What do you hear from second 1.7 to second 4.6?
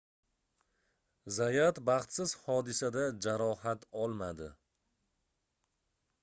baxtsiz hodisada jarohat olmadi